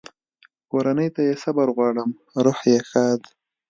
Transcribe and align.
کورنۍ 0.71 1.07
ته 1.15 1.21
یې 1.27 1.33
صبر 1.43 1.67
غواړم، 1.75 2.09
روح 2.43 2.59
یې 2.71 2.79
ښاد. 2.89 3.21